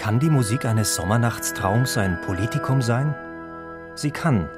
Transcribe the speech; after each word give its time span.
Kann 0.00 0.18
die 0.18 0.30
Musik 0.30 0.64
eines 0.64 0.94
Sommernachtstraums 0.94 1.98
ein 1.98 2.22
Politikum 2.22 2.80
sein? 2.80 3.14
Sie 3.94 4.10
kann, 4.10 4.48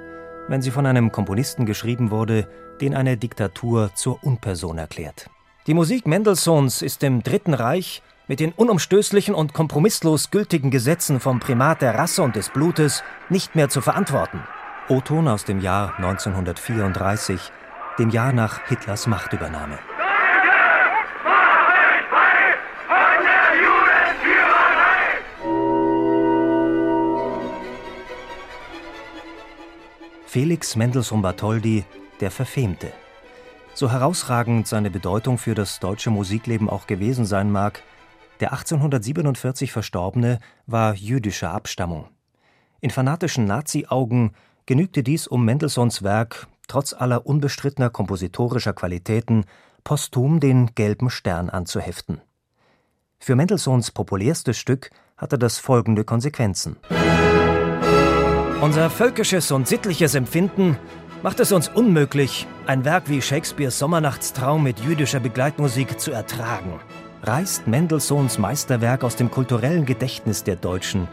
wenn 0.46 0.62
sie 0.62 0.70
von 0.70 0.87
einem 0.87 1.10
Komponisten 1.10 1.66
geschrieben 1.66 2.12
wurde, 2.12 2.46
den 2.80 2.95
eine 2.95 3.16
Diktatur 3.16 3.91
zur 3.97 4.23
Unperson 4.23 4.78
erklärt. 4.78 5.28
Die 5.66 5.74
Musik 5.74 6.06
Mendelssohns 6.06 6.80
ist 6.80 7.02
im 7.02 7.24
Dritten 7.24 7.55
Reich 7.55 8.05
mit 8.28 8.38
den 8.38 8.52
unumstößlichen 8.52 9.34
und 9.34 9.52
kompromisslos 9.52 10.30
gültigen 10.30 10.70
Gesetzen 10.70 11.19
vom 11.19 11.41
Primat 11.41 11.83
der 11.83 11.97
Rasse 11.97 12.22
und 12.22 12.36
des 12.36 12.50
Blutes 12.50 13.02
nicht 13.28 13.56
mehr 13.56 13.69
zu 13.69 13.80
verantworten. 13.80 14.45
O-Ton 14.88 15.27
aus 15.27 15.45
dem 15.45 15.61
Jahr 15.61 15.97
1934, 15.97 17.50
dem 17.98 18.11
Jahr 18.11 18.33
nach 18.33 18.69
Hitlers 18.69 19.09
Machtübernahme. 19.09 19.80
Felix 30.33 30.77
Mendelssohn 30.77 31.20
Bartholdy, 31.20 31.84
der 32.20 32.30
Verfemte. 32.30 32.91
So 33.75 33.92
herausragend 33.92 34.66
seine 34.66 34.91
Bedeutung 34.91 35.36
für 35.36 35.55
das 35.55 35.78
deutsche 35.78 36.08
Musikleben 36.08 36.70
auch 36.70 36.86
gewesen 36.86 37.27
sein 37.27 37.50
mag, 37.50 37.83
der 38.41 38.53
1847 38.53 39.72
Verstorbene 39.72 40.38
war 40.64 40.94
jüdischer 40.94 41.50
Abstammung. 41.50 42.08
In 42.80 42.88
fanatischen 42.88 43.44
Nazi-Augen 43.44 44.33
genügte 44.64 45.03
dies, 45.03 45.27
um 45.27 45.44
Mendelssohns 45.44 46.03
Werk, 46.03 46.47
trotz 46.66 46.94
aller 46.94 47.27
unbestrittener 47.27 47.91
kompositorischer 47.91 48.72
Qualitäten, 48.72 49.44
posthum 49.84 50.41
den 50.41 50.75
gelben 50.75 51.10
Stern 51.10 51.50
anzuheften. 51.50 52.22
Für 53.19 53.36
Mendelssohns 53.36 53.91
populärstes 53.91 54.56
Stück 54.56 54.92
hatte 55.19 55.36
das 55.36 55.58
folgende 55.58 56.05
Konsequenzen. 56.05 56.78
Unser 58.62 58.91
völkisches 58.91 59.50
und 59.50 59.66
sittliches 59.66 60.14
Empfinden 60.14 60.78
macht 61.24 61.41
es 61.41 61.50
uns 61.50 61.66
unmöglich, 61.66 62.46
ein 62.64 62.84
Werk 62.84 63.08
wie 63.08 63.20
Shakespeares 63.20 63.80
Sommernachtstraum 63.80 64.62
mit 64.62 64.78
jüdischer 64.78 65.19
Begleitmusik 65.19 65.98
zu 65.98 66.12
ertragen. 66.12 66.78
Reißt 67.24 67.66
Mendelssohns 67.66 68.38
Meisterwerk 68.38 69.02
aus 69.02 69.16
dem 69.16 69.32
kulturellen 69.32 69.84
Gedächtnis 69.84 70.44
der 70.44 70.54
Deutschen. 70.54 71.08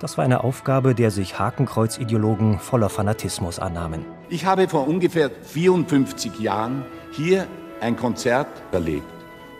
Das 0.00 0.18
war 0.18 0.24
eine 0.24 0.42
Aufgabe, 0.42 0.96
der 0.96 1.12
sich 1.12 1.38
Hakenkreuz-Ideologen 1.38 2.58
voller 2.58 2.88
Fanatismus 2.88 3.60
annahmen. 3.60 4.04
Ich 4.28 4.44
habe 4.44 4.66
vor 4.66 4.88
ungefähr 4.88 5.30
54 5.30 6.40
Jahren 6.40 6.84
hier 7.12 7.46
ein 7.80 7.94
Konzert 7.94 8.48
erlebt 8.72 9.06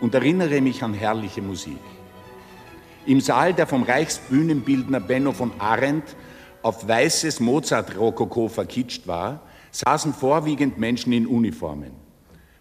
und 0.01 0.17
erinnere 0.17 0.61
mich 0.61 0.83
an 0.83 0.95
herrliche 0.95 1.43
Musik. 1.43 1.79
Im 3.07 3.21
Saal, 3.21 3.55
der 3.55 3.69
vom 3.69 3.85
Reichsbühnenbildner 3.85 4.99
Benno 4.99 5.31
von 5.31 5.53
Arendt 5.61 6.17
auf 6.63 6.87
weißes 6.87 7.41
Mozart-Rokoko 7.41 8.49
verkitscht 8.49 9.07
war, 9.07 9.41
saßen 9.71 10.13
vorwiegend 10.13 10.79
Menschen 10.79 11.13
in 11.13 11.27
Uniformen. 11.27 11.93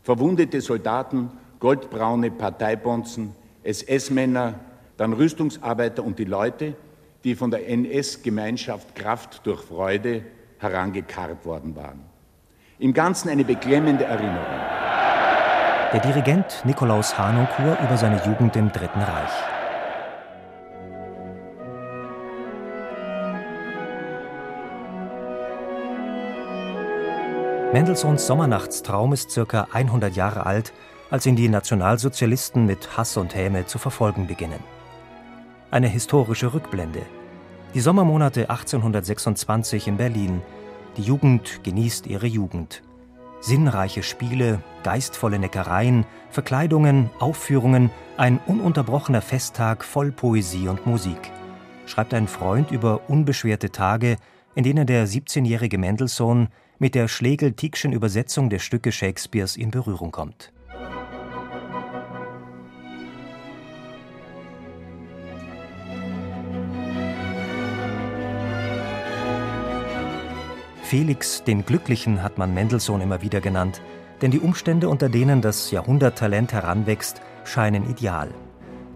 Verwundete 0.04 0.62
Soldaten, 0.62 1.32
goldbraune 1.60 2.32
Parteibonzen, 2.32 3.36
SS-Männer, 3.64 4.56
dann 4.98 5.14
Rüstungsarbeiter 5.14 6.04
und 6.04 6.20
die 6.20 6.26
Leute, 6.26 6.76
die 7.24 7.36
von 7.36 7.52
der 7.52 7.68
NS-Gemeinschaft 7.68 8.96
Kraft 8.96 9.42
durch 9.46 9.62
Freude 9.62 10.24
herangekarrt 10.60 11.46
worden 11.46 11.76
waren. 11.76 12.02
Im 12.80 12.94
Ganzen 12.94 13.30
eine 13.30 13.44
beklemmende 13.44 14.06
Erinnerung. 14.06 14.46
Der 15.92 16.00
Dirigent 16.02 16.64
Nikolaus 16.66 17.18
Hanonkur 17.18 17.78
über 17.84 17.98
seine 17.98 18.24
Jugend 18.26 18.56
im 18.56 18.72
Dritten 18.72 19.02
Reich. 19.02 19.59
Mendelssohns 27.72 28.26
Sommernachtstraum 28.26 29.14
ist 29.14 29.30
circa 29.30 29.68
100 29.72 30.16
Jahre 30.16 30.48
alt, 30.48 30.74
als 31.12 31.28
ihn 31.28 31.36
die 31.36 31.50
Nationalsozialisten 31.50 32.66
mit 32.66 32.98
Hass 32.98 33.16
und 33.16 33.36
Häme 33.36 33.68
zu 33.68 33.78
verfolgen 33.78 34.26
beginnen. 34.26 34.60
Eine 35.70 35.88
historische 35.88 36.52
Rückblende. 36.52 37.04
Die 37.76 37.80
Sommermonate 37.80 38.50
1826 38.50 39.88
in 39.88 39.98
Berlin. 39.98 40.42
Die 40.98 41.04
Jugend 41.04 41.64
genießt 41.64 42.08
ihre 42.08 42.26
Jugend. 42.26 42.82
Sinnreiche 43.40 44.02
Spiele, 44.02 44.64
geistvolle 44.82 45.38
Neckereien, 45.38 46.08
Verkleidungen, 46.32 47.12
Aufführungen, 47.20 47.92
ein 48.18 48.40
ununterbrochener 48.48 49.22
Festtag 49.22 49.84
voll 49.84 50.12
Poesie 50.12 50.70
und 50.70 50.88
Musik, 50.88 51.32
schreibt 51.86 52.16
ein 52.16 52.28
Freund 52.28 52.72
über 52.72 53.02
unbeschwerte 53.08 53.70
Tage, 53.70 54.18
in 54.56 54.64
denen 54.64 54.88
der 54.88 55.08
17-jährige 55.08 55.78
Mendelssohn 55.78 56.48
mit 56.80 56.96
der 56.96 57.10
Schlegel-Tickschen 57.10 57.92
Übersetzung 57.92 58.50
der 58.50 58.60
Stücke 58.60 58.94
Shakespeares 58.94 59.58
in 59.58 59.70
Berührung 59.70 60.12
kommt. 60.12 60.54
Felix 70.84 71.44
den 71.44 71.66
Glücklichen 71.66 72.24
hat 72.24 72.38
man 72.38 72.54
Mendelssohn 72.54 73.02
immer 73.02 73.22
wieder 73.22 73.42
genannt, 73.42 73.82
denn 74.22 74.32
die 74.32 74.40
Umstände, 74.40 74.90
unter 74.90 75.10
denen 75.10 75.42
das 75.42 75.70
Jahrhunderttalent 75.72 76.54
heranwächst, 76.54 77.22
scheinen 77.44 77.90
ideal. 77.90 78.34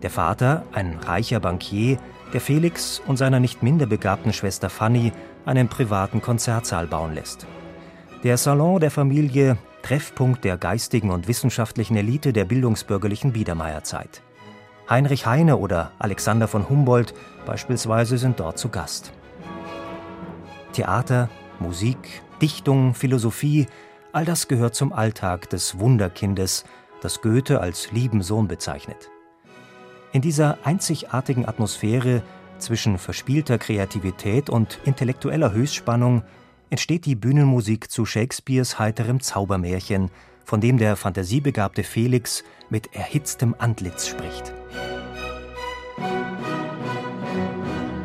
Der 0.02 0.10
Vater, 0.10 0.66
ein 0.72 0.98
reicher 0.98 1.40
Bankier, 1.40 1.98
der 2.34 2.42
Felix 2.42 3.00
und 3.06 3.18
seiner 3.18 3.40
nicht 3.40 3.62
minder 3.62 3.86
begabten 3.86 4.34
Schwester 4.34 4.70
Fanny 4.70 5.12
einen 5.46 5.68
privaten 5.68 6.22
Konzertsaal 6.22 6.88
bauen 6.88 7.14
lässt. 7.14 7.46
Der 8.24 8.38
Salon 8.38 8.80
der 8.80 8.90
Familie, 8.90 9.58
Treffpunkt 9.82 10.46
der 10.46 10.58
geistigen 10.58 11.12
und 11.12 11.28
wissenschaftlichen 11.28 11.98
Elite 11.98 12.32
der 12.32 12.46
bildungsbürgerlichen 12.46 13.34
Biedermeierzeit. 13.34 14.22
Heinrich 14.90 15.26
Heine 15.26 15.58
oder 15.58 15.92
Alexander 16.00 16.48
von 16.48 16.70
Humboldt 16.70 17.14
beispielsweise 17.46 18.18
sind 18.18 18.40
dort 18.40 18.58
zu 18.58 18.70
Gast. 18.70 19.12
Theater, 20.72 21.30
Musik, 21.60 22.22
Dichtung, 22.42 22.94
Philosophie, 22.94 23.68
all 24.14 24.24
das 24.24 24.48
gehört 24.48 24.74
zum 24.74 24.94
Alltag 24.94 25.50
des 25.50 25.78
Wunderkindes, 25.78 26.64
das 27.02 27.22
Goethe 27.22 27.60
als 27.60 27.92
lieben 27.92 28.22
Sohn 28.22 28.48
bezeichnet. 28.48 29.10
In 30.14 30.22
dieser 30.22 30.60
einzigartigen 30.64 31.46
Atmosphäre 31.46 32.24
zwischen 32.58 32.98
verspielter 33.00 33.58
Kreativität 33.58 34.50
und 34.50 34.80
intellektueller 34.86 35.52
Höchstspannung 35.52 36.24
entsteht 36.70 37.06
die 37.06 37.16
Bühnenmusik 37.16 37.92
zu 37.92 38.06
Shakespeares 38.06 38.80
heiterem 38.80 39.20
Zaubermärchen, 39.20 40.10
von 40.46 40.62
dem 40.62 40.78
der 40.78 40.96
fantasiebegabte 40.96 41.84
Felix 41.84 42.44
mit 42.70 42.96
erhitztem 42.96 43.56
Antlitz 43.58 44.08
spricht. 44.08 44.54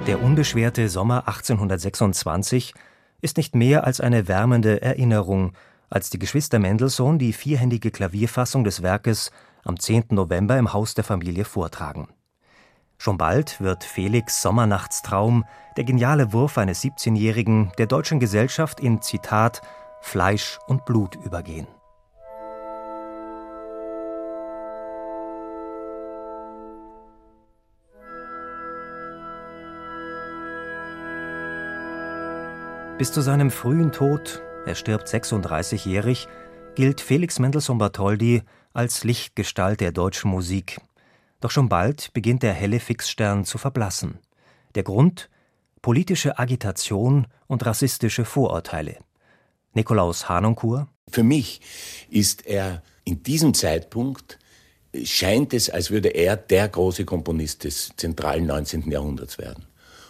Der 0.07 0.23
unbeschwerte 0.23 0.89
Sommer 0.89 1.29
1826 1.29 2.75
ist 3.21 3.37
nicht 3.37 3.55
mehr 3.55 3.85
als 3.85 4.01
eine 4.01 4.29
wärmende 4.29 4.81
Erinnerung, 4.81 5.53
als 5.91 6.11
die 6.11 6.19
Geschwister 6.19 6.59
Mendelssohn 6.59 7.19
die 7.19 7.33
vierhändige 7.33 7.91
Klavierfassung 7.91 8.65
des 8.65 8.83
Werkes 8.83 9.31
am 9.65 9.79
10. 9.79 10.07
November 10.11 10.59
im 10.59 10.73
Haus 10.73 10.95
der 10.95 11.05
Familie 11.05 11.45
vortragen. 11.45 12.09
Schon 13.01 13.17
bald 13.17 13.61
wird 13.61 13.85
Felix 13.85 14.43
Sommernachtstraum, 14.43 15.45
der 15.77 15.85
geniale 15.85 16.33
Wurf 16.33 16.59
eines 16.59 16.83
17-Jährigen, 16.83 17.71
der 17.79 17.87
deutschen 17.87 18.19
Gesellschaft 18.19 18.81
in 18.81 19.01
Zitat 19.01 19.63
Fleisch 20.01 20.59
und 20.67 20.85
Blut 20.85 21.15
übergehen. 21.15 21.69
Bis 32.99 33.13
zu 33.13 33.21
seinem 33.21 33.53
frühen 33.53 33.93
Tod, 33.93 34.43
er 34.67 34.75
stirbt 34.75 35.07
36-jährig, 35.07 36.27
gilt 36.75 37.01
Felix 37.01 37.39
Mendelssohn 37.39 37.79
Bartholdy 37.79 38.43
als 38.73 39.05
Lichtgestalt 39.05 39.81
der 39.81 39.93
deutschen 39.93 40.33
Musik, 40.33 40.81
Doch 41.41 41.51
schon 41.51 41.69
bald 41.69 42.13
beginnt 42.13 42.43
der 42.43 42.53
helle 42.53 42.81
Fixstern 42.81 43.45
zu 43.45 43.59
verblassen. 43.59 44.19
Der 44.75 44.83
Grund? 44.83 45.31
Politische 45.83 46.39
Agitation 46.39 47.29
und 47.47 47.65
rassistische 47.65 48.25
Vorurteile. 48.25 48.97
Nikolaus 49.73 50.29
Hanonkur. 50.29 50.89
Für 51.09 51.23
mich 51.23 51.61
ist 52.11 52.47
er 52.47 52.83
in 53.05 53.23
diesem 53.23 53.55
Zeitpunkt 53.55 54.39
scheint 55.05 55.55
es, 55.55 55.71
als 55.71 55.91
würde 55.91 56.09
er 56.09 56.37
der 56.37 56.69
große 56.69 57.05
Komponist 57.05 57.65
des 57.65 57.93
zentralen 57.97 58.47
19. 58.47 58.91
Jahrhunderts 58.91 59.39
werden. 59.39 59.67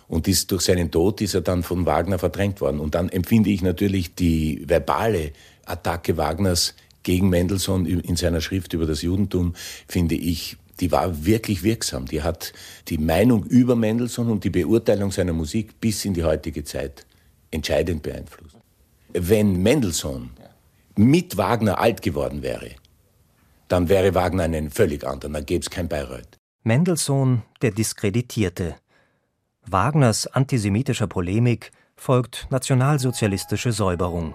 Und 0.06 0.26
ist, 0.26 0.50
durch 0.50 0.62
seinen 0.62 0.90
Tod 0.90 1.20
ist 1.20 1.34
er 1.34 1.42
dann 1.42 1.62
von 1.62 1.84
Wagner 1.84 2.18
verdrängt 2.18 2.62
worden. 2.62 2.80
Und 2.80 2.94
dann 2.94 3.10
empfinde 3.10 3.50
ich 3.50 3.60
natürlich 3.60 4.14
die 4.14 4.64
verbale 4.66 5.32
Attacke 5.66 6.16
Wagners 6.16 6.74
gegen 7.02 7.28
Mendelssohn 7.28 7.84
in 7.84 8.16
seiner 8.16 8.40
Schrift 8.40 8.72
über 8.72 8.86
das 8.86 9.02
Judentum, 9.02 9.54
finde 9.86 10.14
ich, 10.14 10.56
die 10.80 10.92
war 10.92 11.24
wirklich 11.24 11.62
wirksam. 11.62 12.06
Die 12.06 12.22
hat 12.22 12.52
die 12.88 12.98
Meinung 12.98 13.44
über 13.44 13.76
Mendelssohn 13.76 14.30
und 14.30 14.44
die 14.44 14.50
Beurteilung 14.50 15.10
seiner 15.10 15.32
Musik 15.32 15.80
bis 15.80 16.04
in 16.04 16.14
die 16.14 16.24
heutige 16.24 16.64
Zeit 16.64 17.06
entscheidend 17.50 18.02
beeinflusst. 18.02 18.56
Wenn 19.12 19.62
Mendelssohn 19.62 20.30
mit 20.96 21.36
Wagner 21.36 21.78
alt 21.78 22.02
geworden 22.02 22.42
wäre, 22.42 22.70
dann 23.68 23.88
wäre 23.88 24.14
Wagner 24.14 24.44
einen 24.44 24.70
völlig 24.70 25.06
anderen, 25.06 25.34
dann 25.34 25.46
gäbe 25.46 25.60
es 25.60 25.70
kein 25.70 25.88
Bayreuth. 25.88 26.38
Mendelssohn, 26.62 27.42
der 27.62 27.70
Diskreditierte. 27.70 28.76
Wagners 29.66 30.26
antisemitischer 30.26 31.06
Polemik 31.06 31.70
folgt 31.96 32.46
nationalsozialistische 32.50 33.72
Säuberung. 33.72 34.34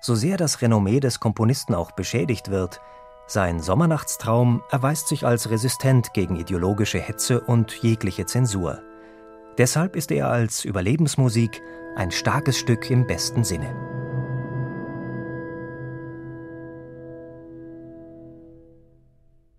So 0.00 0.14
sehr 0.14 0.36
das 0.36 0.60
Renommee 0.60 1.00
des 1.00 1.20
Komponisten 1.20 1.74
auch 1.74 1.92
beschädigt 1.92 2.50
wird, 2.50 2.80
sein 3.26 3.60
Sommernachtstraum 3.60 4.62
erweist 4.70 5.08
sich 5.08 5.26
als 5.26 5.50
resistent 5.50 6.12
gegen 6.12 6.36
ideologische 6.36 6.98
Hetze 6.98 7.40
und 7.40 7.72
jegliche 7.82 8.26
Zensur. 8.26 8.82
Deshalb 9.56 9.96
ist 9.96 10.10
er 10.10 10.28
als 10.28 10.64
Überlebensmusik 10.64 11.62
ein 11.96 12.10
starkes 12.10 12.58
Stück 12.58 12.90
im 12.90 13.06
besten 13.06 13.44
Sinne. 13.44 14.03